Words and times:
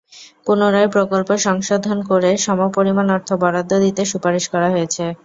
পুনরায় 0.45 0.89
প্রকল্প 0.95 1.29
সংশোধন 1.45 1.97
করে 2.09 2.29
সমপরিমাণ 2.45 3.07
অর্থ 3.15 3.29
বরাদ্দ 3.41 3.71
দিতে 3.85 4.01
সুপারিশ 4.11 4.45
করা 4.53 4.67
হয়েছে। 4.73 5.03